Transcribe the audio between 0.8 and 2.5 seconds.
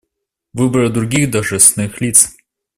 других должностных лиц.